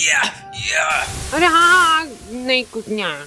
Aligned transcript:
अरे 0.00 1.46
हाँ 1.46 1.66
हाँ 1.70 2.04
नहीं 2.32 2.64
कुछ 2.72 2.88
नहीं 2.88 3.02
आया। 3.04 3.24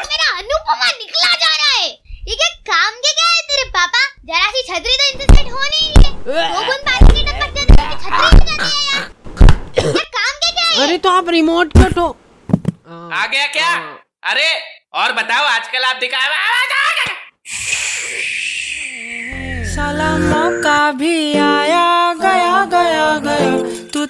मेरा 0.00 0.38
अनुपमा 0.38 0.86
निकला 0.86 1.34
जा 1.34 1.50
रहा 1.56 1.74
है। 1.74 1.88
ये 2.28 2.34
क्या 2.34 2.48
काम 2.70 2.96
के 3.04 3.12
क्या 3.12 3.26
है 3.26 3.42
तेरे 3.50 3.68
पापा? 3.76 4.00
जरा 4.24 4.50
सी 4.50 4.62
छतरी 4.62 4.96
तो 4.96 5.04
इनसे 5.12 5.26
सेट 5.36 5.52
हो 5.52 5.60
नहीं 5.60 5.88
है। 6.04 6.10
दो 6.24 6.60
बूंद 6.64 6.82
पानी 6.88 7.08
की 7.14 7.22
टपक 7.28 7.50
जाती 7.54 7.72
है? 7.82 7.86
छतरी 8.02 8.28
नहीं 8.34 8.46
जाती 8.46 8.70
है 8.76 8.82
यार। 8.92 9.04
ये 9.78 10.04
काम 10.18 10.34
के 10.44 10.50
क्या 10.50 10.64
है 10.64 10.86
अरे 10.86 10.96
तो 10.98 11.10
आप 11.10 11.28
रिमोट 11.28 11.68
को 11.78 11.86
तो 11.90 12.06
आ 13.12 13.26
गया 13.26 13.46
क्या? 13.58 13.70
अरे 14.22 14.48
और 15.02 15.12
बताओ 15.12 15.44
आजकल 15.44 15.84
आप 15.84 15.96
दिखा 16.00 16.20
साला 19.74 20.10
मौका 20.18 20.80
भी 20.92 21.16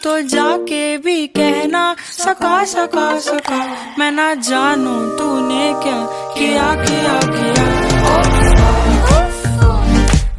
तू 0.02 0.10
तो 0.10 0.20
जाके 0.28 0.96
भी 0.98 1.26
कहना 1.26 1.82
सका 2.10 2.62
सका 2.64 3.18
सका 3.18 3.58
मैं 3.98 4.10
ना 4.12 4.32
जानू 4.34 4.94
तूने 5.18 5.66
क्या 5.82 5.98
किया 6.34 6.74
किया 6.74 7.18
किया? 7.26 7.66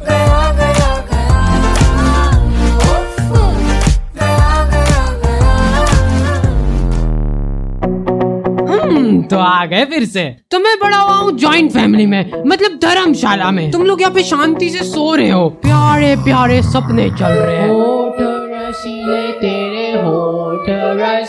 गया 0.04 0.50
गया 0.52 0.90
गया 1.10 1.38
गया 4.14 4.64
गया 4.72 5.04
गया 5.22 5.46
हम 8.68 9.22
तो 9.22 9.38
आ 9.38 9.64
गए 9.66 9.84
फिर 9.84 10.04
से। 10.04 10.24
तो 10.50 10.58
मैं 10.58 10.78
बड़ा 10.80 10.98
हुआ 10.98 11.16
हूँ 11.16 11.32
ज्वाइंट 11.38 11.72
फैमिली 11.72 12.06
में 12.06 12.42
मतलब 12.46 12.78
धर्मशाला 12.82 13.50
में। 13.50 13.70
तुम 13.70 13.86
लोग 13.86 14.00
यहाँ 14.00 14.14
पे 14.14 14.22
शांति 14.22 14.70
से 14.70 14.84
सो 14.84 15.14
रहे 15.14 15.30
हो। 15.30 15.48
प्यारे 15.64 16.14
प्यारे 16.24 16.62
सपने 16.62 17.10
चल 17.10 17.32
रहे 17.32 17.56
हैं। 17.56 17.72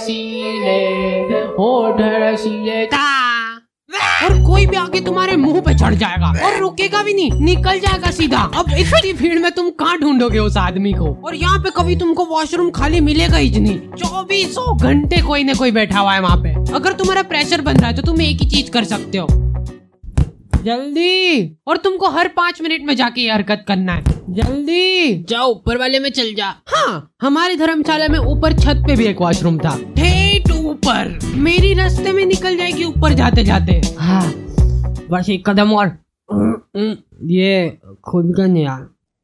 रसीले 0.06 1.40
होठ 1.52 2.02
रसीले 2.22 2.86
और 4.26 4.34
कोई 4.46 4.66
भी 4.66 4.78
आगे 4.78 5.00
तुम्हारे 5.02 5.36
मुँह 5.36 5.60
पे 5.62 5.74
चढ़ 5.74 5.94
जाएगा 5.94 6.28
और 6.46 6.58
रुकेगा 6.60 7.02
भी 7.04 7.14
नहीं, 7.14 7.32
निकल 7.42 7.80
जाएगा 7.80 8.12
सीधा। 8.12 8.40
अब 8.56 8.72
इतनी 8.72 9.14
भीड़ 9.14 9.40
में 9.40 9.52
तुम 9.52 9.70
कहाँ 9.72 9.98
ढूंढोगे 10.00 10.40
उस 10.40 10.58
आदमी 10.58 10.94
को? 10.94 11.08
और 11.26 11.36
यहाँ 11.36 11.60
पे 11.60 11.70
कभी 11.78 11.96
तुमको 11.96 12.26
वॉशरूम 12.26 12.70
खाली 12.72 13.00
मिलेगा 13.02 13.38
ही 13.38 13.60
नहीं। 13.60 13.80
चौबीसों 13.98 14.78
घंटे 14.78 15.22
कोई 15.22 15.44
न 15.44 15.54
कोई 15.54 15.72
बैठा 15.72 16.00
हुआ 16.00 16.14
है 16.14 16.22
वहाँ 16.22 16.38
पे। 16.38 16.54
अगर 16.76 16.94
तुम्हारा 16.94 17.22
प्रेशर 17.24 17.62
बन 17.62 17.78
रहा 17.78 17.88
है 17.88 17.96
तो 17.96 18.02
तुम 18.02 18.22
एक 18.22 18.42
ही 18.42 18.50
चीज़ 18.50 18.72
कर 18.72 18.84
सकते 18.84 19.18
हो। 19.18 19.28
जल्दी। 20.66 21.58
और 21.68 21.78
तुमको 21.78 22.10
हर 22.10 22.28
पाँच 22.28 22.62
मिनट 22.62 22.86
में 22.86 22.96
जाके 22.96 23.22
ये 23.22 23.32
हरकत 23.32 23.64
करना 23.68 23.94
है। 23.94 24.04
जल्दी। 24.30 25.24
जाओ 25.30 25.50
ऊपर 25.52 25.78
वाले 25.78 26.00
में 26.00 26.10
चल 26.10 26.34
जा। 26.34 26.48
हाँ 26.68 27.16
हमारे 27.22 27.56
धर्मशाला 27.56 28.08
में 28.08 28.18
ऊपर 28.20 28.54
छत 28.60 28.84
पे 28.88 28.96
भी 28.96 29.06
एक 29.06 29.22
वॉशरूम 29.22 29.58
था। 29.60 29.76
ठेठ 29.98 30.52
ऊपर। 30.52 31.20
मेरी 31.38 31.74
रास्ते 31.74 32.14
में 32.14 32.26
निकल 32.26 32.58
जाएगी 32.58 32.84
ऊपर 32.84 33.14
जाते 33.14 33.44
जाते 33.44 33.82
हाँ 34.00 34.24
बस 35.12 35.30
एक 35.30 35.48
कदम 35.50 35.74
और। 35.74 35.88
ये 37.32 37.78
खुद 38.04 38.34
का 38.38 38.46
नहीं 38.46 38.64
यार। 38.66 38.82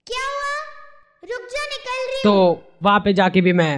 क्या 0.07 0.25
हुआ? 0.25 0.53
रुक 1.23 1.47
जा 1.49 1.65
निकल 1.65 2.07
रही 2.07 2.23
तो 2.23 2.63
वहाँ 2.83 2.99
पे 2.99 3.13
जाके 3.13 3.41
भी 3.41 3.53
मैं। 3.53 3.77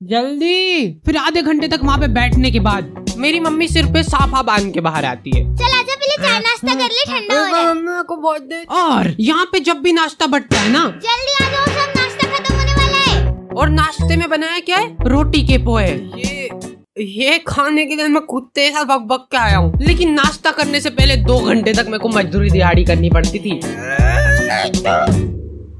जल्दी। 0.00 0.92
फिर 1.06 1.16
आधे 1.16 1.42
घंटे 1.42 1.68
तक 1.68 1.84
वहाँ 1.84 1.98
पे 1.98 2.08
बैठने 2.14 2.50
के 2.50 2.60
बाद 2.60 3.14
मेरी 3.18 3.40
मम्मी 3.40 3.68
सिर 3.68 3.86
पे 3.92 4.02
साफा 4.02 4.42
बाँध 4.42 4.72
के 4.72 4.80
बाहर 4.80 5.04
आती 5.04 5.36
है। 5.36 5.44
चल 5.56 5.75
चाय 6.16 6.38
नाश्ता 6.40 6.74
कर 6.74 6.88
ले 6.88 7.04
ठंडा 7.04 7.34
हो 7.36 7.46
रहा 7.46 7.60
है। 7.60 8.02
को 8.02 8.16
बहुत 8.16 8.42
दे 8.42 8.64
और 8.76 9.14
यहाँ 9.20 9.44
पे 9.52 9.60
जब 9.60 9.80
भी 9.82 9.92
नाश्ता 9.92 10.26
बटता 10.26 10.60
है 10.60 10.70
ना। 10.72 10.84
जल्दी 11.02 11.44
आ 11.44 11.48
जाओ 11.50 11.64
सब 11.66 11.92
नाश्ता 11.96 12.28
खत्म 12.28 12.54
होने 12.54 12.72
वाला 12.74 12.98
है। 13.02 13.54
और 13.56 13.68
नाश्ते 13.70 14.16
में 14.16 14.28
बनाया 14.30 14.58
क्या 14.60 14.78
है? 14.78 14.96
रोटी 15.06 15.42
के 15.46 15.58
पोहे। 15.64 15.90
ये 16.16 16.50
ये 16.98 17.38
खाने 17.38 17.84
के 17.86 17.96
लिए 17.96 18.06
मैं 18.08 18.22
कुत्ते 18.24 18.68
साथ 18.70 18.84
बक 18.84 19.00
बक 19.08 19.26
के 19.30 19.36
आया 19.36 19.56
हूँ। 19.56 19.72
लेकिन 19.82 20.12
नाश्ता 20.14 20.50
करने 20.50 20.80
से 20.80 20.90
पहले 20.90 21.16
दो 21.24 21.38
घंटे 21.40 21.72
तक 21.74 21.86
मेरे 21.86 21.98
को 21.98 22.08
मजदूरी 22.08 22.50
दिहाड़ी 22.50 22.84
करनी 22.84 23.10
पड़ती 23.10 23.38
थी। 23.38 23.60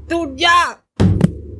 टूट 0.09 0.35
जा 0.37 0.63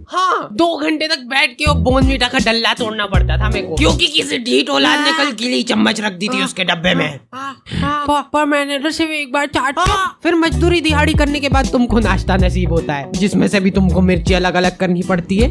हाँ। 0.09 0.49
दो 0.53 0.77
घंटे 0.77 1.07
तक 1.07 1.19
बैठ 1.19 1.51
के 1.51 1.65
वो 1.65 1.73
बोनवीटा 1.73 2.27
का 2.27 2.39
डल्ला 2.39 2.73
तोड़ना 2.73 3.05
पड़ता 3.05 3.37
था 3.37 3.49
मेरे 3.49 3.67
को। 3.67 3.75
क्योंकि 3.75 4.07
किसी 4.07 4.37
ढीठ 4.37 4.69
औलाद 4.69 4.99
ने 4.99 5.11
कल 5.17 5.31
गीली 5.31 5.63
चम्मच 5.63 6.01
रख 6.01 6.13
दी 6.13 6.27
थी 6.27 6.43
उसके 6.43 6.63
डब्बे 6.63 6.95
में। 6.95 7.19
पर, 7.35 8.21
पर 8.33 8.45
मैंने 8.45 8.79
तो 8.79 8.91
सिर्फ़ 8.91 9.11
एक 9.11 9.31
बार 9.31 9.45
चाट 9.45 9.79
फिर 10.23 10.35
मजदूरी 10.35 10.81
दिहाड़ी 10.81 11.13
करने 11.13 11.39
के 11.39 11.49
बाद 11.49 11.69
तुमको 11.71 11.99
नाश्ता 11.99 12.37
नसीब 12.37 12.71
होता 12.71 12.93
है 12.93 13.11
जिसमें 13.11 13.47
से 13.47 13.59
भी 13.59 13.71
तुमको 13.71 14.01
मिर्ची 14.01 14.33
अलग 14.33 14.55
अलग 14.55 14.77
करनी 14.77 15.03
पड़ती 15.03 15.37
है। 15.37 15.49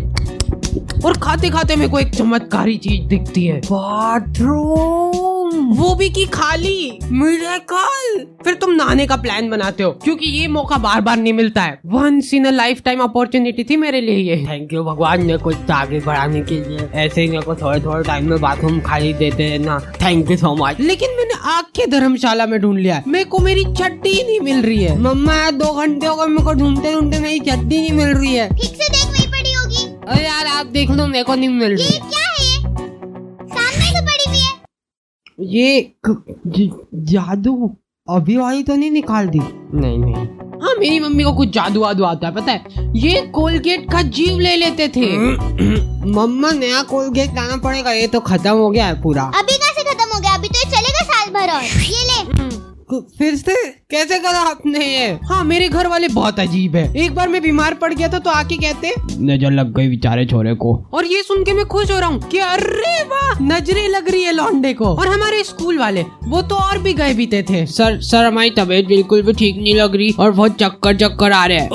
और 1.05 1.19
खाते 1.19 1.51
खाते 1.51 1.77
मेरे 1.77 1.91
को 1.91 1.99
एक 1.99 2.15
चमत्कारी 2.15 2.77
चीज़ 2.77 3.03
दिखती 3.03 3.45
है। 3.45 3.61
बाथरूम। 3.61 5.26
वो 5.77 5.95
भी 5.95 6.09
की 6.11 6.25
खाली। 6.33 6.99
मिरेकल 7.13 8.25
फिर 8.45 8.55
तुम 8.55 8.73
नहाने 8.73 9.07
का 9.07 9.17
प्लान 9.17 9.49
बनाते 9.51 9.83
हो 9.83 9.91
क्योंकि 10.05 10.27
ये 10.31 10.47
मौका 10.49 10.77
बार 10.79 11.01
बार 11.01 11.17
नहीं 11.17 11.33
मिलता 11.33 11.63
है। 11.63 11.79
Once 11.87 12.33
in 12.35 12.45
a 12.45 12.51
lifetime 12.85 13.01
opportunity 13.01 13.65
थी 13.65 13.77
मेरे 13.77 14.01
लिए 14.01 14.17
ये। 14.17 14.37
थैंक 14.47 14.73
यू 14.73 14.83
भगवान 14.85 15.25
ने 15.27 15.37
कुछ 15.39 15.71
आगे 15.71 16.01
बढ़ाने 16.01 16.41
के 16.43 16.61
लिए। 16.61 16.89
ऐसे 16.97 17.21
ही 17.21 17.29
मेरे 17.29 17.43
को 17.43 17.55
थोड़े 17.55 17.81
थोड़े 17.81 18.03
टाइम 18.05 18.29
में 18.31 18.41
बाथरूम 18.41 18.81
खाली 18.81 19.13
देते 19.15 19.43
हैं 19.43 19.59
ना। 19.59 19.79
थैंक 20.03 20.31
यू 20.31 20.37
सो 20.37 20.55
मच 20.57 20.81
लेकिन 20.81 21.17
मैंने 21.17 21.35
आग 21.57 21.65
के 21.77 21.87
धर्मशाला 21.91 22.47
में 22.47 22.61
ढूंढ 22.61 22.79
लिया 22.79 23.03
मेरे 23.07 23.25
को 23.25 23.39
मेरी 23.39 23.65
चट्टी 23.73 24.23
नहीं 24.23 24.41
मिल 24.41 24.63
रही 24.63 24.83
है। 24.83 24.99
मम्मा 25.01 25.35
यार 25.35 25.53
दो 25.53 25.73
घंटे 25.73 26.07
हो 26.07 26.17
गए 26.17 26.27
मेरे 26.27 26.45
को 26.45 26.53
ढूंढते 26.55 26.95
ढूंढते 26.95 27.19
मेरी 27.19 27.41
चट्टी 27.41 27.81
नहीं 27.81 27.93
मिल 27.93 28.09
रही 28.09 28.35
है। 28.35 28.49
ठीक 28.51 28.71
से 28.73 28.89
देख 28.89 29.07
वही 29.07 29.27
पड़ी 29.29 29.53
होगी। 29.53 29.85
अरे 30.09 30.25
यार 30.25 30.47
आप 30.49 30.67
देख 30.69 30.91
लो 30.91 31.07
मेरे 31.07 31.25
को 31.25 31.35
नहीं 31.35 31.49
मिल 31.49 31.77
रही। 31.77 31.99
ये 35.39 35.95
जादू 36.95 37.77
अभी 38.09 38.37
वाली 38.37 38.63
तो 38.63 38.75
नहीं 38.77 38.91
निकाल 38.91 39.27
दी? 39.29 39.39
नहीं 39.75 39.99
नहीं। 39.99 40.15
हाँ 40.63 40.75
मेरी 40.79 41.01
मम्मी 41.01 41.25
को 41.25 41.33
कुछ 41.33 41.49
जादू 41.49 41.81
वादू 41.81 42.05
आता 42.05 42.27
है 42.29 42.35
पता 42.35 42.53
है? 42.53 42.93
ये 42.97 43.21
कोलगेट 43.35 43.91
का 43.93 44.03
जीव 44.19 44.39
ले 44.39 44.55
लेते 44.57 44.89
थे। 44.89 45.07
मम्मा 46.17 46.53
नया 46.53 46.83
कोलगेट 46.83 47.35
लाना 47.35 47.57
पड़ेगा 47.57 47.93
ये 47.93 48.07
तो 48.07 48.21
खत्म 48.21 48.51
हो 48.51 48.71
गया 48.71 48.87
है 48.87 49.03
पूरा। 49.03 49.23
अभी 49.39 49.57
कैसे 49.57 49.83
खत्म 49.91 50.15
हो 50.15 50.21
गया? 50.21 50.35
अभी 50.35 50.49
तो 50.49 50.59
ये 50.59 50.71
चलेगा 50.77 51.05
साल 51.05 51.31
भर 51.35 51.53
और। 51.53 51.63
फिर 52.91 53.35
से? 53.37 53.55
कैसे 53.91 54.19
करा 54.19 54.39
आपने 54.41 54.85
ये? 54.87 55.07
हाँ 55.29 55.43
मेरे 55.45 55.69
घर 55.69 55.87
वाले 55.87 56.09
बहुत 56.09 56.41
अजीब 56.41 56.77
है। 56.77 56.85
एक 56.97 57.15
बार 57.15 57.29
मैं 57.29 57.41
बीमार 57.43 57.75
पड़ 57.75 57.93
गया 57.95 58.09
था 58.09 58.19
तो 58.19 58.31
आके 58.31 58.57
कहते 58.57 58.93
नज़र 59.21 59.51
लग 59.53 59.73
गई 59.77 59.89
बेचारे 59.89 60.27
छोरे 60.27 60.55
को। 60.55 60.75
और 60.95 61.07
ये 61.07 61.23
सुन 61.23 61.43
के 61.45 61.53
मैं 61.53 61.65
खुश 61.67 61.91
हो 61.91 61.99
रहा 61.99 62.09
हूँ 62.09 62.29
कि 62.31 62.39
अरे 62.39 63.03
वाह 63.05 63.43
नजरे 63.45 63.87
लग 63.89 64.11
रही 64.11 64.23
है 64.23 64.33
लौंडे 64.33 64.73
को। 64.75 64.87
और 64.87 65.09
हमारे 65.09 65.43
स्कूल 65.45 65.79
वाले 65.79 66.05
वो 66.25 66.43
तो 66.43 66.57
और 66.57 66.79
भी 66.79 66.93
गए 66.95 67.15
बीते 67.15 67.43
थे। 67.51 67.65
सर 67.69 68.01
सर 68.03 68.25
हमारी 68.25 68.51
तबीयत 68.51 68.87
बिल्कुल 68.87 69.23
भी 69.23 69.33
ठीक 69.33 69.57
नहीं 69.57 69.75
लग 69.75 69.97
रही 69.97 70.15
और 70.19 70.31
बहुत 70.33 70.59
चक्कर 70.61 70.97
चक्कर 70.97 71.33
आ 71.33 71.45
रहे 71.47 71.59
हैं। 71.59 71.69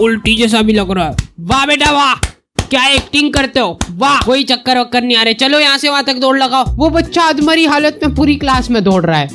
उल्टी 0.00 0.36
जैसा 0.36 0.62
भी 0.62 0.72
लग 0.72 0.90
रहा 0.90 1.08
है। 1.08 1.16
वाह 1.40 1.66
बेटा 1.66 1.90
वाह। 1.92 2.14
क्या 2.60 2.86
एक्टिंग 2.88 3.32
करते 3.32 3.60
हो? 3.60 3.78
वाह 3.92 4.20
कोई 4.22 4.44
चक्कर 4.44 4.78
वक्कर 4.78 5.02
नहीं 5.02 5.16
आ 5.16 5.22
रहे। 5.22 5.34
चलो 5.34 5.58
यहाँ 5.60 5.78
से 5.78 5.88
वहाँ 5.88 6.04
तक 6.04 6.16
दौड़ 6.18 6.36
लगाओ। 6.38 6.74
वो 6.76 6.88
बच्चा 6.90 7.22
अधमरी 7.22 7.64
हालत 7.66 8.00
में 8.02 8.14
पूरी 8.14 8.36
क्लास 8.36 8.70
में 8.70 8.82
दौड़ 8.84 9.04
रहा 9.04 9.18
है। 9.18 9.28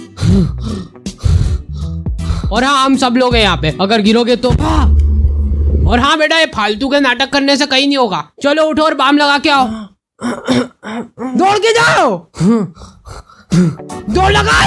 और 2.51 2.63
हाँ 2.63 2.85
हम 2.85 2.95
सब 2.97 3.13
लोग 3.17 3.35
हैं 3.35 3.41
यहाँ 3.41 3.57
पे। 3.57 3.75
अगर 3.81 4.01
गिरोगे 4.01 4.35
तो 4.35 4.49
हाँ। 4.51 4.85
और 5.87 5.99
हाँ 5.99 6.17
बेटा, 6.17 6.37
ये 6.39 6.45
फालतू 6.45 6.89
के 6.89 6.99
नाटक 6.99 7.31
करने 7.33 7.55
से 7.57 7.65
कहीं 7.65 7.87
नहीं 7.87 7.97
होगा। 7.97 8.23
चलो 8.43 8.63
उठो 8.63 8.83
और 8.83 8.93
बाम 8.95 9.17
लगा 9.17 9.37
के 9.37 9.49
आओ। 9.49 9.67
दौड़ 11.37 11.57
के 11.57 11.73
जाओ। 11.73 12.17
दौड़ 14.09 14.31
लगा 14.31 14.57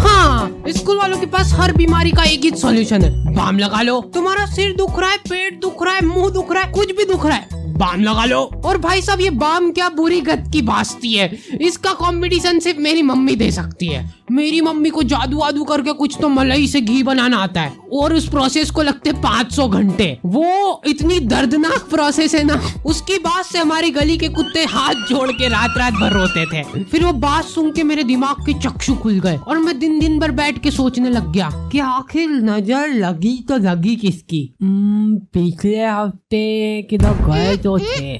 हाँ 0.00 0.62
स्कूल 0.68 0.98
वालों 0.98 1.18
के 1.18 1.26
पास 1.26 1.52
हर 1.52 1.72
बीमारी 1.72 2.10
का 2.10 2.22
एक 2.22 2.44
ही 2.44 2.50
सॉल्यूशन 2.50 3.02
है। 3.02 3.34
बाम 3.34 3.58
लगा 3.58 3.82
लो। 3.82 4.00
तुम्हारा 4.14 4.46
सिर 4.46 4.74
दुख 4.76 4.98
रहा 5.00 5.10
है, 5.10 5.16
पेट 5.18 5.60
दुख 5.62 5.84
रहा 5.84 5.94
है, 5.94 6.04
मुँह 6.06 6.30
दुख 6.30 6.52
रहा 6.52 6.62
है, 6.62 6.72
कुछ 6.72 6.96
भी 6.96 7.04
दुख 7.04 7.26
रहा 7.26 7.36
है। 7.36 7.59
बाम 7.80 8.02
लगा 8.02 8.24
लो। 8.24 8.40
और 8.64 8.78
भाई 8.78 9.02
साहब 9.02 9.20
ये 9.20 9.30
बाम 9.30 9.70
क्या 9.70 9.88
बुरी 9.88 10.20
गत 10.20 10.44
की 10.52 10.62
बास्ती 10.62 11.12
है? 11.14 11.30
इसका 11.60 11.92
कंपटीशन 11.96 12.58
सिर्फ़ 12.58 12.80
मेरी 12.80 13.02
मम्मी 13.02 13.36
दे 13.36 13.50
सकती 13.50 13.86
है। 13.86 14.08
मेरी 14.30 14.60
मम्मी 14.60 14.90
को 14.90 15.02
जादू 15.02 15.38
वादू 15.38 15.64
करके 15.64 15.92
कुछ 15.92 16.16
तो 16.20 16.28
मलाई 16.28 16.66
से 16.66 16.80
घी 16.80 17.02
बनाना 17.02 17.36
आता 17.36 17.60
है। 17.60 17.72
और 17.92 18.14
उस 18.14 18.28
प्रोसेस 18.28 18.70
को 18.70 18.82
लगते 18.82 19.12
500 19.22 19.66
घंटे। 19.68 20.06
वो 20.26 20.82
इतनी 20.86 21.18
दर्दनाक 21.20 21.86
प्रोसेस 21.90 22.34
है 22.34 22.42
ना 22.44 22.60
उसकी 22.86 23.16
बात 23.18 23.44
से 23.44 23.58
हमारी 23.58 23.90
गली 23.90 24.16
के 24.18 24.28
कुत्ते 24.28 24.64
हाथ 24.64 25.06
जोड़ 25.08 25.30
के 25.30 25.48
रात 25.48 25.78
रात 25.78 25.92
भर 25.92 26.12
रोते 26.12 26.44
थे। 26.46 26.62
फिर 26.84 27.04
वो 27.04 27.12
बात 27.20 27.44
सुन 27.44 27.70
के 27.72 27.82
मेरे 27.82 28.04
दिमाग 28.04 28.44
के 28.46 28.52
चक्षु 28.60 28.94
खुल 28.94 29.18
गए 29.20 29.36
और 29.38 29.58
मैं 29.58 29.78
दिन 29.78 29.98
दिन 29.98 30.18
भर 30.18 30.30
बैठ 30.32 30.62
के 30.62 30.70
सोचने 30.70 31.10
लग 31.10 31.32
गया 31.32 31.50
कि 31.72 31.78
आखिर 31.80 32.28
नज़र 32.30 32.94
लगी 32.94 33.36
तो 33.48 33.56
लगी 33.60 33.96
किसकी? 33.96 34.42
हम्म, 34.62 35.16
पिछले 35.34 35.84
हफ़्ते 35.84 36.86
किधर 36.90 37.24
गए 37.26 37.56
तो 37.56 37.69
थे 37.78 38.16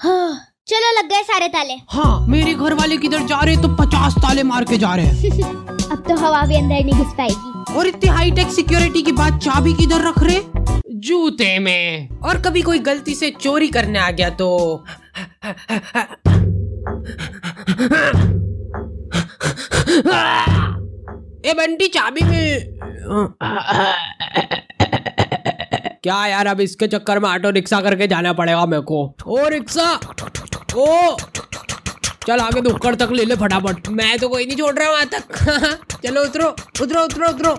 हाँ, 0.00 0.40
चलो 0.68 0.90
लग 0.98 1.08
गए 1.10 1.22
सारे 1.22 1.48
ताले। 1.48 1.74
हाँ 1.88 2.26
मेरे 2.28 2.54
घर 2.54 2.74
वाले 2.74 2.96
किधर 2.96 3.22
जा 3.26 3.40
रहे 3.40 3.56
तो 3.56 3.68
पचास 3.76 4.14
ताले 4.22 4.42
मार 4.42 4.64
के 4.64 4.78
जा 4.78 4.94
रहे 4.94 5.06
हैं। 5.06 5.32
अब 5.92 6.04
तो 6.08 6.14
हवा 6.16 6.42
भी 6.46 6.56
अंदर 6.56 6.84
नहीं 6.84 7.04
घुस 7.04 7.14
पाएगी। 7.18 7.74
और 7.74 7.86
इतनी 7.86 8.08
हाईटेक 8.10 8.48
सिक्योरिटी 8.52 9.02
की 9.02 9.12
बात 9.12 9.38
चाबी 9.42 9.74
किधर 9.74 10.00
रख 10.08 10.22
रहे? 10.22 10.40
जूते 11.06 11.58
में। 11.58 12.08
और 12.18 12.40
कभी 12.42 12.62
कोई 12.62 12.78
गलती 12.88 13.14
से 13.14 13.30
चोरी 13.40 13.68
करने 13.68 13.98
आ 13.98 14.10
गया 14.10 14.30
तो? 14.30 14.84
ए 21.46 21.52
बंटी 21.54 21.88
चाबी 21.88 22.22
में 22.24 22.56
क्या 26.04 26.26
यार 26.26 26.46
अब 26.46 26.60
इसके 26.60 26.86
चक्कर 26.88 27.18
में 27.18 27.28
ऑटो 27.30 27.50
रिक्शा 27.50 27.80
करके 27.80 28.06
जाना 28.06 28.32
पड़ेगा 28.32 28.66
मेरे 28.66 28.82
को। 28.82 29.16
ओ 29.26 29.48
रिक्शा! 29.48 30.00
ओ! 30.76 31.16
चल 32.26 32.40
आगे 32.40 32.60
दुक्कड़ 32.60 32.94
तक 32.94 33.08
ले 33.12 33.24
ले 33.24 33.36
फटाफट। 33.36 33.88
मैं 33.88 34.18
तो 34.18 34.28
कोई 34.28 34.46
नहीं 34.46 34.56
छोड़ 34.56 34.74
रहा 34.78 34.90
वहाँ 34.90 35.06
तक। 35.06 35.22
चलो 36.04 36.24
उतरो 36.24 36.48
उतरो 36.82 37.04
उतरो 37.04 37.28
उतरो। 37.28 37.52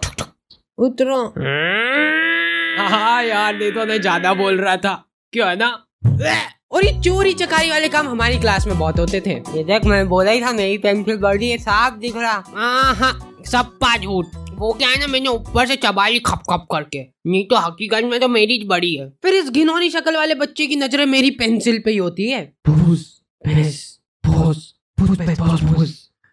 उतरो। 0.78 1.18
हाँ 2.90 3.24
यार 3.24 3.56
नहीं 3.56 3.72
तो 3.72 3.86
मैं 3.86 4.02
ज़्यादा 4.02 4.34
बोल 4.34 4.60
रहा 4.62 4.78
था। 4.78 4.94
क्यों 5.34 5.50
है 5.50 5.56
ना? 5.56 5.72
और 6.72 6.86
ये 6.86 6.92
चोरी 7.02 7.34
चकारी 7.34 7.70
वाले 7.70 7.90
काम 7.90 8.08
हमारी 8.10 8.40
क्लास 8.40 8.68
में 8.68 8.78
बहुत 8.80 9.00
होते 9.00 9.22
थे। 9.22 9.34
ये 9.58 9.64
देख 9.64 9.86
मैं 9.86 10.08
बोला 10.10 10.32
ही 10.32 10.42
था 10.42 10.52
मेरी 10.52 10.78
पेंसिल 10.78 11.18
बड़ी 11.18 11.50
है 11.50 11.58
साफ़ 11.58 11.94
दिख 11.94 12.18
रहा। 12.18 12.44
हाँ 12.56 12.96
हाँ 12.96 13.42
सब 13.46 13.80
झूठ 14.02 14.43
वो 14.64 14.72
क्या 14.74 14.90
है 14.90 15.00
ना 15.00 15.08
मैंने 15.08 15.30
ऊपर 15.30 15.66
से 15.68 15.76
चबाई 15.76 16.20
खप 16.20 16.44
खप 16.50 16.68
करके। 16.72 17.00
नहीं 17.28 17.46
तो 17.48 17.56
हकीकत 17.56 18.04
में 18.04 18.20
तो 18.20 18.28
मेरी 18.28 18.58
बड़ी 18.68 18.94
है। 18.96 19.08
फिर 19.24 19.34
इस 19.34 19.50
घिनौनी 19.50 19.90
शक्ल 19.90 20.16
वाले 20.16 20.36
बच्चे 20.36 20.68
की 20.68 20.76
नज़रें 20.76 21.06
मेरी 21.06 21.30
पेंसिल 21.32 21.82
पे 21.86 21.92
ही 21.92 21.98
होती 21.98 22.30
है। 22.30 22.42
भूस 22.68 23.04
भैंस 23.48 24.00
भूस 24.24 24.74
भूस 24.98 25.18
भूस 25.20 25.62
भूस 25.64 25.92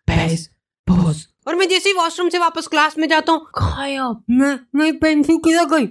भैंस 0.08 0.48
भूस 0.86 1.26
और 1.48 1.54
मैं 1.54 1.68
जैसे 1.68 1.88
ही 1.90 1.96
वॉशरूम 1.96 2.28
से 2.28 2.38
वापस 2.38 2.66
क्लास 2.66 2.98
में 2.98 3.08
जाता 3.08 3.32
हूँ 3.32 3.46
खाया। 3.54 4.08
मैं 4.30 4.58
मेरी 4.74 4.92
पेंसिल 4.98 5.36
किधर 5.36 5.64
गई? 5.64 5.86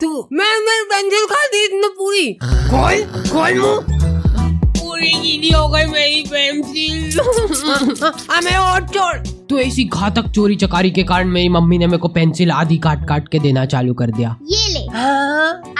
तू 0.00 0.28
मैं 0.32 0.58
मैं 0.66 0.82
पेंसिल 0.84 1.26
खा 1.26 1.46
दी 1.46 1.64
इतने 1.64 1.88
पूरी। 1.98 2.32
खोल 2.42 3.04
खोल 3.30 3.58
मुँह। 3.60 3.96
पूरी 4.78 5.10
गीली 5.12 5.50
हो 5.50 5.68
गई 5.68 5.84
मेरी 5.86 6.22
पेंसिल। 6.30 7.20
हमें 8.30 8.56
और 8.56 8.86
छोड़ 8.88 9.37
तो 9.50 9.58
ऐसी 9.58 9.84
घातक 9.84 10.28
चोरी 10.28 10.56
चकारी 10.56 10.90
के 10.90 11.02
कारण 11.02 11.28
मेरी 11.28 11.48
मम्मी 11.48 11.78
ने 11.78 11.86
मेरे 11.86 11.98
को 11.98 12.08
पेंसिल 12.08 12.50
आधी 12.50 12.78
काट 12.78 13.08
काट 13.08 13.28
के 13.28 13.38
देना 13.38 13.64
चालू 13.66 13.94
कर 13.94 14.10
दिया। 14.10 14.36
ये 14.42 14.68
ले। 14.68 14.86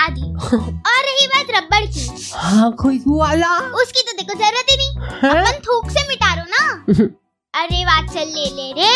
आदि 0.03 0.23
और 0.53 1.03
रही 1.05 1.27
बात 1.27 1.47
रबड़ 1.57 1.85
की। 1.87 2.31
हाँ 2.35 2.73
खुशबू 2.73 3.19
वाला। 3.19 3.57
उसकी 3.59 4.03
तो 4.03 4.13
देखो 4.13 4.39
ज़रूरत 4.39 4.67
ही 4.71 4.77
नहीं। 4.77 4.91
अपन 5.31 5.59
थूक 5.59 5.91
से 5.91 6.09
मिटा 6.09 6.35
रो 6.35 6.43
ना। 6.51 7.05
अरे 7.63 7.85
वाचल 7.85 8.29
ले 8.29 8.45
ले 8.57 8.73
रे। 8.73 8.91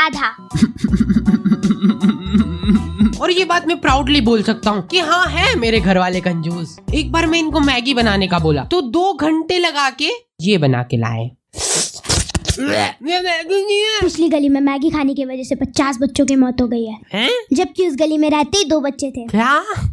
आधा। 0.00 0.28
और 3.20 3.30
ये 3.30 3.44
बात 3.44 3.66
मैं 3.66 3.80
प्राउडली 3.80 4.20
बोल 4.20 4.42
सकता 4.42 4.70
हूँ 4.70 4.86
कि 4.86 4.98
हाँ 4.98 5.26
है 5.26 5.54
मेरे 5.56 5.80
घर 5.80 5.98
वाले 5.98 6.20
कंजूस। 6.20 6.76
एक 6.94 7.12
बार 7.12 7.26
मैं 7.26 7.38
इनको 7.38 7.60
मैगी 7.60 7.94
बनाने 7.94 8.26
का 8.26 8.38
बोला। 8.38 8.64
तो 8.64 8.80
दो 8.80 9.12
घंटे 9.12 9.58
लगा 9.58 9.90
के 9.90 10.10
ये 10.40 10.58
बना 10.58 10.82
के 10.82 10.96
लाए। 10.96 11.35
ये 13.16 13.22
मैगी 13.22 13.64
नहीं 13.64 13.80
है। 13.80 14.00
पिछली 14.00 14.28
गली 14.28 14.48
में 14.48 14.60
मैगी 14.60 14.90
खाने 14.90 15.14
की 15.14 15.24
वजह 15.24 15.42
से 15.42 15.54
पचास 15.54 15.98
बच्चों 16.00 16.24
की 16.26 16.36
मौत 16.36 16.60
हो 16.60 16.66
गई 16.68 16.84
है। 16.84 16.96
हैं? 17.14 17.30
जबकि 17.52 17.86
उस 17.88 17.94
गली 17.96 18.18
में 18.18 18.28
रहते 18.30 18.58
ही 18.58 18.64
दो 18.64 18.80
बच्चे 18.80 19.10
थे। 19.10 19.26
क्या? 19.26 19.52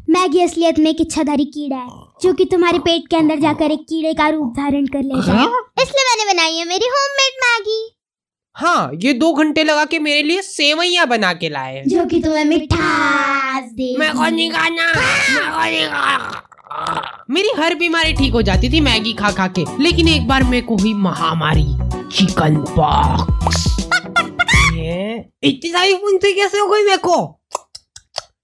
मैगी 0.10 0.42
असलियत 0.42 0.80
में 0.80 0.90
एक 0.92 1.02
इच्छाधारी 1.02 1.46
कीड़ा 1.46 1.78
है 1.78 2.02
जो 2.22 2.34
कि 2.34 2.46
तुम्हारे 2.46 2.80
पेट 2.80 3.08
के 3.10 3.18
अंदर 3.18 3.40
जाकर 3.40 3.72
एक 3.72 3.86
कीड़े 3.90 4.14
का 4.14 4.28
रूप 4.30 4.54
धारण 4.58 4.86
कर 4.86 5.04
लेता 5.04 5.32
है। 5.32 5.46
इसलिए 5.82 6.06
मैंने 6.10 6.34
बनाई 6.34 6.58
है 6.58 6.66
मेरी 6.66 6.88
होममेड 6.88 7.40
मैगी। 7.44 7.82
हाँ 8.56 8.92
ये 9.04 9.14
दो 9.14 9.32
घंटे 9.34 9.64
लगा 9.64 9.86
के 9.86 10.00
मेरे 10.00 10.24
लिए 10.24 10.42
सेवैया 10.42 11.06
बना 11.06 11.34
के 11.34 11.50
लाए 11.50 11.84
जो 11.88 12.06
कि 12.06 12.22
तुम्हें 12.22 12.44
मिठास 12.46 13.72
दे 13.72 13.96
मैं 14.00 14.12
नहीं 14.32 14.50
खाना 14.52 14.88
मैं 14.88 15.72
नहीं 15.72 15.88
खाना 15.88 16.42
मेरी 17.30 17.50
हर 17.58 17.76
बीमारी 17.76 18.14
ठीक 18.14 18.34
हो 18.34 18.42
जाती 18.42 18.70
थी 18.74 18.80
मैगी 18.82 19.14
खा 19.14 19.32
खा 19.32 19.48
के 19.58 19.66
लेकिन 19.80 20.08
एक 20.08 20.28
बार 20.28 20.44
मेरे 20.44 20.66
को 20.68 20.76
हुई 20.76 20.94
महामारी। 20.94 21.66
चिकन 22.16 22.56
पॉक्स 22.70 23.66
ये 24.74 25.14
इतनी 25.44 25.70
सारी 25.72 25.94
फुंसी 25.96 26.34
कैसे 26.34 26.60
हो 26.60 26.68
गई 26.68 26.84
मेरे 26.84 26.98
को 27.08 27.18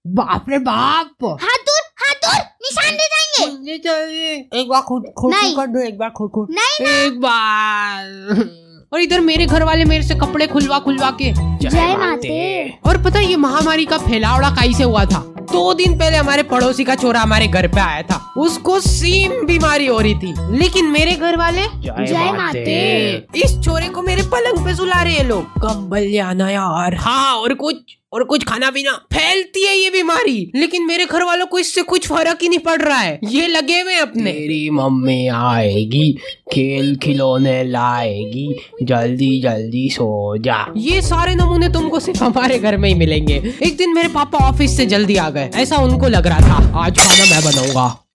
बाप 0.06 0.44
रे 0.50 0.58
बाप 0.58 1.24
हाथ 1.24 1.58
दूर 1.68 1.82
हाथ 2.02 2.14
दूर 2.24 2.40
निशान 2.62 2.96
दे 2.96 3.06
जाएँगे 3.14 3.78
चाहिए 3.78 4.34
एक 4.60 4.68
बार 4.68 4.80
खुद 4.82 5.04
खुद। 5.18 5.32
कर 5.56 5.66
दो 5.66 5.80
एक 5.80 5.98
बार 5.98 6.10
खुद 6.16 6.30
खुद 6.34 6.48
नहीं 6.50 6.88
एक 6.96 7.20
बार 7.20 8.48
और 8.92 9.00
इधर 9.00 9.20
मेरे 9.20 9.46
घर 9.46 9.62
वाले 9.64 9.84
मेरे 9.84 10.02
से 10.08 10.14
कपड़े 10.14 10.46
खुलवा 10.46 10.78
खुलवा 10.78 11.10
के 11.22 11.32
जय 11.68 11.96
माते 11.96 12.68
और 12.86 13.02
पता 13.04 13.18
है 13.18 13.24
ये 13.26 13.36
महामारी 13.36 13.84
का 13.86 13.98
फैलावड़ा 13.98 14.50
काई 14.50 14.74
से 14.74 14.84
हुआ 14.84 15.04
था 15.04 15.22
दो 15.52 15.74
दिन 15.74 15.98
पहले 15.98 16.16
हमारे 16.16 16.42
पड़ोसी 16.42 16.84
का 16.84 16.94
छोरा 16.94 17.20
हमारे 17.20 17.46
घर 17.46 17.68
पे 17.68 17.80
आया 17.80 18.02
था। 18.02 18.32
उसको 18.36 18.80
सीम 18.80 19.46
बीमारी 19.46 19.86
हो 19.86 20.00
रही 20.00 20.14
थी। 20.14 20.58
लेकिन 20.58 20.86
मेरे 20.86 21.12
घर 21.12 21.36
वाले? 21.36 21.66
जय 22.06 22.32
माते। 22.36 23.26
इस 23.36 23.60
छोरे 23.64 23.88
को 23.88 24.02
मेरे 24.02 24.22
पलंग 24.22 24.64
पे 24.64 24.74
सुला 24.74 25.02
रहे 25.02 25.14
हैं 25.14 25.24
लोग। 25.24 25.60
कम्बल 25.62 26.10
जाना 26.12 26.30
आना 26.30 26.50
यार 26.50 26.94
हाँ 26.94 27.34
और 27.34 27.54
कुछ 27.54 27.76
और 28.12 28.24
कुछ 28.24 28.44
खाना 28.44 28.70
पीना। 28.70 28.92
फैलती 28.92 29.66
है 29.66 29.76
ये 29.78 29.90
बीमारी। 29.90 30.52
लेकिन 30.56 30.86
मेरे 30.86 31.04
घर 31.04 31.22
वालों 31.22 31.46
को 31.46 31.58
इससे 31.58 31.82
कुछ 31.82 32.08
फ़र्क 32.08 32.38
ही 32.42 32.48
नहीं 32.48 32.58
पड़ 32.58 32.82
रहा 32.82 32.98
है। 32.98 33.20
ये 33.24 33.46
लगे 33.46 33.80
हुए 33.80 33.94
अपने। 33.94 34.32
तेरी 34.32 34.70
मम्मी 34.70 35.28
आएगी 35.28 36.12
खेल 36.52 36.96
खिलौने 36.96 37.64
लाएगी। 37.64 38.56
जल्दी 38.82 39.40
जल्दी 39.40 39.88
सो 39.88 40.36
जा। 40.36 40.72
ये 40.76 41.02
सारे 41.02 41.34
नमूने 41.34 41.68
तुमको 41.68 42.00
सिर्फ़ 42.00 42.24
हमारे 42.24 42.58
घर 42.58 42.76
में 42.76 42.88
ही 42.88 42.94
मिलेंगे। 42.94 43.54
एक 43.62 43.76
दिन 43.76 43.94
मेरे 43.94 44.08
पापा 44.08 44.38
ऑफ़िस 44.38 44.76
से 44.76 44.86
जल्दी 44.86 45.16
आ 45.16 45.30
गए। 45.30 45.50
ऐसा 45.54 45.76
उनको 45.76 46.08
लग 46.08 46.26
रहा 46.26 46.40
था। 46.40 46.78
आज 46.78 46.98
खाना 46.98 47.24
मैं 47.24 47.44
बनाऊँगा। 47.44 48.09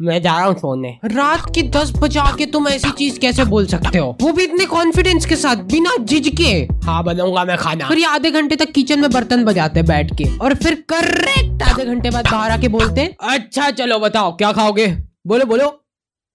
मैं 0.00 0.20
जा 0.22 0.36
रहा 0.36 0.44
हूँ 0.44 0.54
सोने। 0.58 0.90
रात 1.04 1.44
की 1.54 1.62
दस 1.70 1.92
बजे 1.96 2.20
आके 2.20 2.44
तुम 2.46 2.68
ऐसी 2.68 2.90
चीज़ 2.90 3.18
कैसे 3.20 3.44
बोल 3.44 3.66
सकते 3.66 3.98
हो? 3.98 4.16
वो 4.22 4.32
भी 4.32 4.44
इतने 4.44 4.64
कॉन्फिडेंस 4.66 5.26
के 5.26 5.36
साथ 5.36 5.56
बिना 5.72 5.96
झिझके 6.04 6.52
हाँ 6.84 7.02
बनाऊँगा 7.04 7.44
मैं 7.44 7.56
खाना। 7.58 7.88
फिर 7.88 8.04
आधे 8.04 8.30
घंटे 8.30 8.56
तक 8.56 8.70
किचन 8.72 9.00
में 9.00 9.10
बर्तन 9.10 9.44
बजाते 9.44 9.82
बैठ 9.82 10.14
के। 10.18 10.24
और 10.38 10.54
फिर 10.54 10.74
करेक्ट 10.88 11.62
आधे 11.62 11.84
घंटे 11.84 12.10
बाद 12.10 12.28
बाहर 12.30 12.50
आके 12.50 12.68
बोलते 12.68 13.04
अच्छा 13.22 13.70
चलो 13.70 13.98
बताओ 13.98 14.36
क्या 14.36 14.52
खाओगे? 14.52 14.86
बोलो 15.26 15.44
बोलो। 15.46 15.76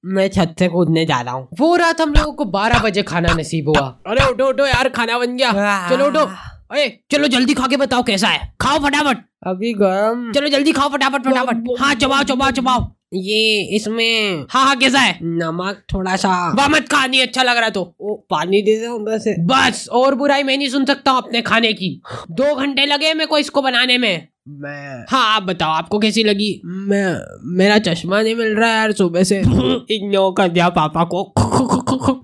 मैं 0.04 0.28
छत 0.30 0.56
से 0.60 0.68
कूदने 0.68 1.06
जा 1.06 1.22
रहा 1.22 1.34
हूँ। 1.34 1.48
वो 1.60 1.76
रात 1.76 2.02
हम 2.02 2.14
लोगों 2.14 2.34
को 2.34 2.46
बारह 2.46 2.80
बजे 2.80 3.04
खाना 3.04 3.34
नसीब 3.34 3.70
हुआ। 3.70 3.88
अरे 4.08 4.30
उठो 4.32 4.50
उठो 4.50 4.66
यार 4.66 4.90
खाना 4.90 5.18
बन 5.20 5.36
गया। 5.38 5.90
चलो 5.90 6.08
उठो। 6.08 6.20
अरे 6.20 6.88
चलो 7.12 7.28
जल्दी 7.28 7.54
खा 7.54 7.68
के 7.68 7.78
बताओ 7.78 8.04
कैसा 8.04 8.28
है। 8.28 8.54
खाओ 8.62 8.80
फटाफट। 8.80 9.26
अभी 9.48 9.74
गरम। 9.74 10.32
चलो 10.32 10.48
जल्दी 10.48 10.72
खाओ 10.72 10.90
फटाफट 10.90 11.26
फटाफट। 11.26 11.76
हाँ 11.80 11.94
चबाओ 11.96 12.24
चबाओ 12.24 12.52
चबाओ। 12.52 12.92
ये 13.16 13.62
इसमें 13.76 14.46
हाँ 14.50 14.66
हाँ 14.66 14.76
कैसा 14.76 15.00
है? 15.00 15.20
नमक 15.24 15.84
थोड़ा 15.94 16.16
सा 16.16 16.54
वाह 16.58 16.68
मत 16.68 16.90
खा 16.90 17.06
नहीं 17.08 17.22
अच्छा 17.22 17.44
लग 17.44 17.58
रहा 17.58 17.70
तो। 17.70 17.96
ओ, 18.02 18.14
पानी 18.30 18.62
दे 18.62 18.76
दो 18.76 19.12
वैसे 19.12 19.36
बस 19.40 19.88
और 19.92 20.16
बुराई 20.16 20.44
मैं 20.44 20.58
नहीं 20.58 20.70
सुन 20.70 20.86
सकता 20.86 21.12
हूँ 21.12 21.22
अपने 21.22 21.42
खाने 21.42 21.74
की। 21.74 22.02
दो 22.32 22.56
घंटे 22.56 22.86
लगे 22.86 23.14
मेरे 23.14 23.26
को 23.26 23.38
इसको 23.38 23.62
बनाने 23.62 23.98
में। 23.98 24.28
मैं 24.50 25.06
हाँ 25.10 25.36
आप 25.36 25.44
बताओ 25.44 25.72
आपको 25.72 26.00
कैसी 26.00 26.24
लगी? 26.24 26.62
मैं 26.66 27.16
मेरा 27.58 27.78
चश्मा 27.78 28.22
नहीं 28.22 28.36
मिल 28.36 28.56
रहा 28.56 28.70
है 28.70 28.76
यार 28.76 28.92
सुबह 28.92 29.24
से। 29.24 29.40
इग्नोर 29.96 30.34
कर 30.38 30.48
दिया 30.48 30.70
पापा 30.70 31.04
को। 31.04 31.34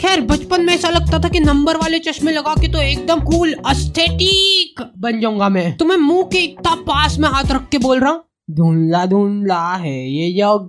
खैर 0.00 0.20
बचपन 0.20 0.64
में 0.64 0.74
ऐसा 0.74 0.88
लगता 0.90 1.18
था 1.18 1.28
कि 1.28 1.40
नंबर 1.40 1.76
वाले 1.76 1.98
चश्मे 1.98 2.32
लगा 2.32 2.54
के 2.54 2.68
तो 2.68 2.78
एकदम 2.78 3.20
कूल 3.20 3.52
अस्थेटिक 3.66 4.82
बन 4.98 5.20
जाऊँगा 5.20 5.48
मैं। 5.48 5.76
तुम्हें 5.76 5.98
मुँह 5.98 6.22
के 6.22 6.38
इतना 6.38 6.74
पास 6.74 7.18
में 7.18 7.28
हाथ 7.28 7.44
रख 7.50 7.68
के 7.68 7.78
बोल 7.78 8.00
रहा 8.00 8.10
हूँ? 8.10 8.25
धुंधला 8.48 9.04
धुंधला 9.06 9.60
है 9.74 9.94
ये 10.10 10.32
जग 10.32 10.68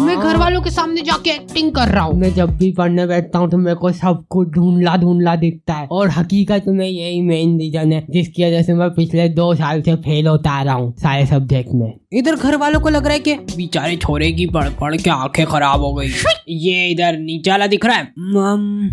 मैं 0.00 0.16
घर 0.18 0.36
वालों 0.36 0.60
के 0.62 0.70
सामने 0.70 1.02
जाके 1.02 1.30
एक्टिंग 1.30 1.70
कर 1.74 1.88
रहा 1.88 2.02
हूँ। 2.04 2.14
मैं 2.14 2.32
जब 2.34 2.50
भी 2.58 2.70
पढ़ने 2.72 3.06
बैठता 3.06 3.38
हूँ 3.38 3.48
तो 3.50 3.56
मेरे 3.58 3.76
को 3.76 3.92
सब 3.92 4.22
कुछ 4.30 4.48
धुंधला 4.48 4.96
धुंधला 4.96 5.34
दिखता 5.36 5.74
है। 5.74 5.86
और 5.86 6.10
हकीकत 6.10 6.64
में 6.68 6.86
यही 6.86 7.20
मेन 7.20 7.58
रीजन 7.58 7.92
है 7.92 8.04
जिसकी 8.10 8.44
वजह 8.44 8.62
से 8.62 8.74
मैं 8.74 8.90
पिछले 8.94 9.28
दो 9.28 9.54
साल 9.54 9.82
से 9.82 9.94
फेल 9.96 10.26
होता 10.26 10.50
आ 10.50 10.62
रहा 10.62 10.74
हूँ 10.74 10.92
सारे 10.98 11.24
सब्जेक्ट 11.26 11.72
में। 11.74 11.92
इधर 12.12 12.36
घर 12.36 12.56
वालों 12.56 12.80
को 12.80 12.88
लग 12.88 13.06
रहा 13.06 13.14
है 13.14 13.20
कि 13.20 13.34
बेचारे 13.56 13.96
छोरे 13.96 14.30
की 14.32 14.46
पढ़ 14.46 14.68
पढ़ 14.80 14.96
के 14.96 15.10
आँखें 15.10 15.44
खराब 15.46 15.80
हो 15.80 15.92
गई। 15.94 16.10
ये 16.48 16.86
इधर 16.88 17.18
नीचे 17.18 17.50
वाला 17.50 17.66
दिख 17.66 17.86
रहा 17.86 17.96
है। 17.96 18.12
मम 18.18 18.88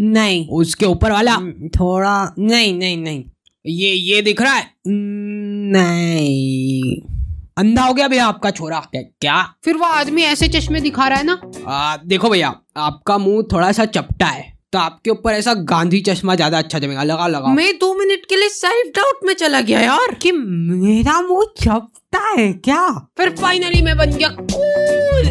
नहीं। 0.00 0.46
उसके 0.48 0.86
ऊपर 0.86 1.12
वाला? 1.12 1.36
थोड़ा। 1.76 2.34
नहीं 2.38 2.74
नहीं 2.78 2.96
नहीं। 2.96 3.24
ये 3.64 3.92
ये 3.92 4.20
दिख 4.22 4.42
रहा 4.42 4.54
है। 4.54 4.64
नहीं। 5.68 6.96
अंधा 7.58 7.82
हो 7.82 7.94
गया 7.94 8.08
भैया 8.08 8.26
आपका 8.26 8.50
छोरा। 8.50 8.80
क्या 8.94 9.42
फिर 9.64 9.76
वो 9.76 9.84
आदमी 9.86 10.22
ऐसे 10.24 10.48
चश्मे 10.48 10.80
दिखा 10.80 11.06
रहा 11.08 11.18
है 11.18 11.24
ना? 11.24 11.40
आ, 11.68 11.96
देखो 11.96 12.30
भैया 12.30 12.54
आपका 12.78 13.18
मुँह 13.18 13.42
थोड़ा 13.52 13.70
सा 13.72 13.84
चपटा 13.86 14.26
है 14.26 14.54
तो 14.72 14.78
आपके 14.78 15.10
ऊपर 15.10 15.32
ऐसा 15.32 15.52
गांधी 15.64 16.00
चश्मा 16.00 16.34
ज़्यादा 16.34 16.58
अच्छा 16.58 16.78
जमेगा। 16.78 17.02
लगा 17.02 17.26
लगा। 17.26 17.48
मैं 17.48 17.72
दो 17.78 17.92
मिनट 17.94 18.26
के 18.28 18.36
लिए 18.36 18.48
सेल्फ 18.48 18.92
डाउट 18.96 19.24
में 19.24 19.32
चला 19.34 19.60
गया 19.60 19.80
यार। 19.80 20.14
कि 20.14 20.32
मेरा 20.32 21.20
मुँह 21.22 21.46
चपटा 21.60 22.28
है 22.30 22.52
क्या? 22.54 22.88
फिर 23.18 23.30
फाइनली 23.36 23.82
मैं 23.82 23.96
बन 23.96 24.10
गया 24.12 24.28
कूल 24.30 25.30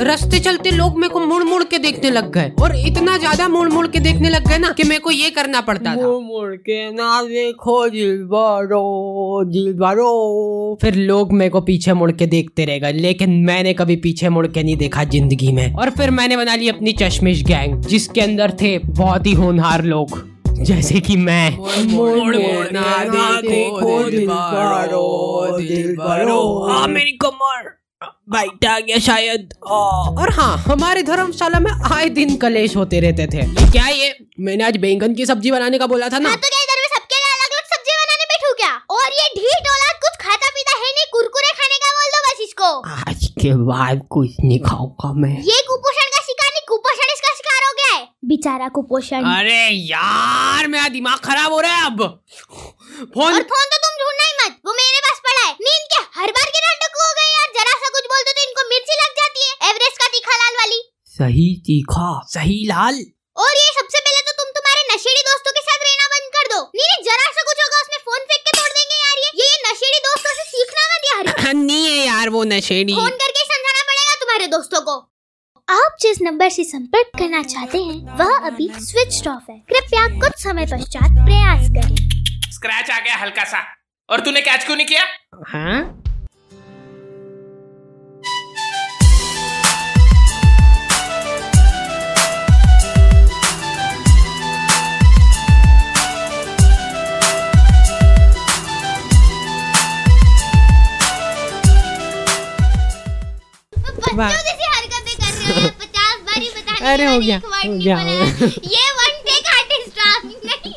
रास्ते 0.00 0.38
चलते 0.38 0.70
लोग 0.70 0.98
मेरे 0.98 1.12
को 1.12 1.20
मुड़ 1.20 1.42
मुड़ 1.44 1.62
के 1.64 1.78
देखने 1.78 2.10
लग 2.10 2.30
गए। 2.32 2.52
और 2.62 2.74
इतना 2.76 3.16
ज़्यादा 3.18 3.48
मुड़ 3.48 3.68
मुड़ 3.68 3.86
के 3.86 4.00
देखने 4.00 4.30
लग 4.30 4.48
गए 4.48 4.58
ना 4.58 4.68
कि 4.70 4.84
मेरे 4.84 5.00
को 5.00 5.10
ये 5.10 5.30
करना 5.30 5.60
पड़ता 5.60 5.90
था। 5.90 5.96
मुड़ 5.96 6.22
मुड़ 6.22 6.54
के 6.58 6.90
ना 6.92 7.22
देखो 7.22 7.88
दिलबरो 7.88 9.44
दिलबरो 9.46 10.78
फिर 10.82 10.94
लोग 10.96 11.32
मेरे 11.32 11.50
को 11.50 11.60
पीछे 11.60 11.92
मुड़ 11.92 12.10
के 12.12 12.26
देखते 12.26 12.64
रह 12.64 12.78
गए 12.78 12.92
लेकिन 12.92 13.30
मैंने 13.44 13.74
कभी 13.74 13.96
पीछे 13.98 14.28
मुड़ 14.28 14.46
के 14.46 14.62
नहीं 14.62 14.76
देखा 14.76 15.04
ज़िंदगी 15.06 15.52
में। 15.52 15.72
और 15.74 15.90
फिर 15.90 16.10
मैंने 16.10 16.36
बना 16.36 16.54
ली 16.54 16.68
अपनी 16.68 16.92
चश्मिश 17.00 17.42
गैंग 17.44 17.80
जिसके 17.84 18.20
अंदर 18.20 18.56
थे 18.62 18.78
बहुत 18.78 19.26
ही 19.26 19.32
होनहार 19.32 19.84
लोग 19.84 20.18
जैसे 20.62 21.00
कि 21.00 21.16
मैं। 21.16 21.50
मुड़ 21.88 22.16
मुड़ 22.16 22.36
ना 22.72 23.04
देखो 23.40 24.02
दिलबरो 24.10 25.58
दिलबरो 25.58 26.40
हाँ 26.68 26.86
मेरी 26.88 27.12
कमर। 27.22 27.78
बाइट 28.30 28.64
आ 28.66 28.78
गया 28.78 28.98
शायद 29.04 29.54
और 29.66 30.30
हाँ 30.34 30.56
हमारे 30.66 31.02
धर्मशाला 31.02 31.58
में 31.60 31.70
आए 31.94 32.08
दिन 32.18 32.36
कलेश 32.42 32.76
होते 32.76 33.00
रहते 33.00 33.26
थे। 33.32 33.40
ये 33.40 33.70
क्या 33.72 33.86
ये? 33.88 34.14
मैंने 34.46 34.64
आज 34.64 34.76
बैंगन 34.84 35.14
की 35.14 35.26
सब्ज़ी 35.26 35.50
बनाने 35.50 35.78
का 35.78 35.86
बोला 35.92 36.08
था 36.08 36.18
ना। 36.18 36.28
हाँ 36.28 36.38
तो 36.38 36.48
क्या 36.48 36.60
इधर 36.64 36.82
में 36.82 36.88
सबके 36.94 37.18
लिए 37.22 37.32
अलग 37.32 37.56
अलग 37.56 37.66
सब्ज़ी 37.72 37.96
बनाने 38.00 38.28
बैठू 38.32 38.52
क्या? 38.60 38.72
और 38.98 39.08
ये 39.18 39.26
ढीठ 39.38 39.70
औलाद 39.72 39.98
कुछ 40.04 40.20
खाता 40.26 40.50
पीता 40.58 40.76
है 40.82 40.92
नहीं 40.98 41.06
कुरकुरे 41.12 41.52
खाने 41.60 41.78
का 41.84 41.90
बोल 41.98 42.14
दो 42.14 42.22
बस 42.28 42.44
इसको। 42.46 42.70
आज 42.94 43.26
के 43.42 43.54
बाद 43.72 44.06
कुछ 44.16 44.36
नहीं 44.44 44.60
खाऊँगा 44.68 45.12
मैं। 45.24 45.34
ये 45.50 45.60
कुपोषण 45.72 46.14
का 46.16 46.22
शिकार 46.28 46.54
नहीं 46.54 46.66
कुपोषण 46.72 47.12
इसका 47.14 47.34
शिकार 47.40 47.66
हो 47.68 47.72
गया 47.80 47.92
है। 47.98 48.08
बेचारा 48.30 48.68
कुपोषण। 48.78 49.30
अरे 49.34 49.60
यार 49.90 50.68
मेरा 50.74 50.88
दिमाग 50.98 51.18
खराब 51.28 51.52
हो 51.52 51.60
रहा 51.60 51.76
है 51.76 51.86
अब। 51.86 52.00
फ़ोन 53.14 53.32
और 53.32 53.42
फ़ोन 53.52 53.68
तो 53.72 53.78
तुम 53.84 53.92
ढूंढना 54.00 54.24
ही 54.28 54.34
मत 54.40 54.58
वो 54.66 54.72
मेरे 54.80 55.00
पास 55.06 55.20
पड़ा 55.26 55.42
है। 55.42 55.52
नींद 55.66 55.86
के 55.92 56.00
हर 56.20 56.32
बार 56.38 56.50
के 56.56 56.60
नाटक 56.66 56.98
हो 57.02 57.08
गए 57.18 57.28
यार 57.36 57.48
जरा 57.58 57.76
सा 57.84 57.88
कुछ 57.94 58.08
बोलते 58.12 58.34
तो 58.38 58.42
इनको 58.48 58.66
मिर्ची 58.72 58.98
लग 59.02 59.14
जाती 59.20 59.46
है 59.46 59.70
एवरेस्ट 59.70 60.02
का 60.02 60.10
तीखा 60.30 60.38
लाल 60.42 60.54
वाली। 60.60 60.80
सही 61.18 61.46
तीखा 61.66 62.08
सही 62.32 62.58
लाल। 62.68 62.98
और 63.36 63.52
ये 63.60 63.70
सबसे 63.78 64.00
पहले 64.06 64.20
तो 64.28 64.32
तुम 64.40 64.50
तुम्हारे 64.56 64.82
नशेड़ी 64.90 65.22
दोस्तों 65.28 65.52
के 65.56 65.62
साथ 65.68 65.84
रहना 65.86 66.06
बंद 66.14 66.28
कर 66.36 66.48
दो। 66.52 66.60
नहीं 66.74 66.88
नहीं 66.90 67.04
जरा 67.04 67.28
सा 67.36 67.42
कुछ 67.50 67.62
होगा 67.64 67.80
उसमें 67.84 67.98
फ़ोन 68.08 68.26
फेंक 68.30 68.42
के 68.48 68.56
तोड़ 68.58 68.70
देंगे 68.78 68.98
यार 69.00 69.22
ये। 69.24 69.30
ये 69.42 69.58
नशेड़ी 69.66 69.98
दोस्तों 70.08 70.34
से 70.34 70.44
सीखना 70.50 70.86
मत 70.92 71.08
यार। 71.10 71.54
नहीं 71.62 71.86
है 71.86 72.06
यार 72.06 72.28
वो 72.28 72.44
नशेड़ी। 72.44 72.94
फ़ोन 72.94 73.16
करके 73.24 73.44
समझाना 73.44 73.82
पड़ेगा 73.82 74.14
तुम्हारे 74.20 74.46
दोस्तों 74.56 74.80
को। 74.80 74.96
आप 75.68 75.96
जिस 76.00 76.20
नंबर 76.22 76.48
से 76.48 76.64
संपर्क 76.64 77.10
करना 77.18 77.42
चाहते 77.42 77.78
हैं 77.78 78.18
वह 78.18 78.46
अभी 78.46 78.68
स्विच 78.80 79.26
ऑफ़ 79.28 79.50
है। 79.50 79.58
कृपया 79.72 80.06
कुछ 80.20 80.42
समय 80.42 80.66
पश्चात 80.66 81.24
प्रयास 81.26 81.68
करें। 81.70 81.96
स्क्रैच 82.52 82.90
आ 82.90 82.98
गया 82.98 83.16
हल्का 83.16 83.44
सा। 83.44 83.64
और 84.08 84.20
तूने 84.20 84.40
कैच 84.40 84.64
क्यों 84.64 84.76
नहीं 84.76 84.86
किया? 84.86 85.04
हाँ? 85.48 85.80
बार। 104.20 104.32
ही 106.36 106.48
अरे 106.90 107.04
हो 107.04 107.18
गया, 107.20 107.36
हो 107.44 107.72
गया, 107.78 107.96
ये 108.00 108.84
वन 108.98 109.16
टेक 109.26 109.48
आर्टिस्ट 109.54 109.98
नहीं 110.44 110.72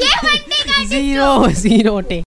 ये 0.00 0.10
one 0.24 0.36
take 0.36 0.68
artist 0.68 0.90
zero 0.90 1.48
zero 1.60 2.00
टे 2.10 2.18